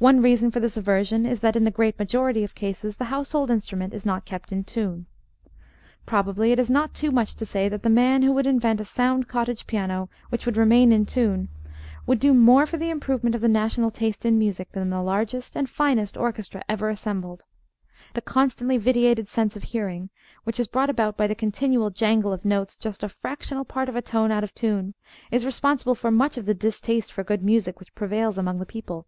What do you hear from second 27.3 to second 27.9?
music